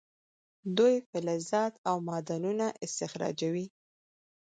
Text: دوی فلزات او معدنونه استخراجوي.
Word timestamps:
دوی 0.77 0.95
فلزات 1.09 1.73
او 1.89 1.95
معدنونه 2.07 2.67
استخراجوي. 2.85 3.65